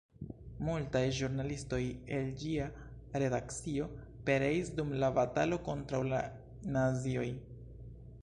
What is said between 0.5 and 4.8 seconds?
Multaj ĵurnalistoj el ĝia redakcio pereis